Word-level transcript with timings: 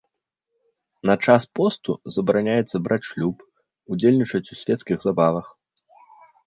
На 1.09 1.15
час 1.25 1.45
посту 1.59 1.91
забараняецца 2.15 2.77
браць 2.89 3.01
шлюб, 3.11 3.37
удзельнічаць 3.93 4.47
у 4.53 4.61
свецкіх 4.63 4.97
забавах. 5.11 5.47